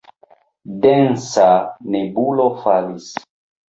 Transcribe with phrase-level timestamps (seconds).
[0.85, 1.47] Densa
[1.95, 3.13] nebulo falis.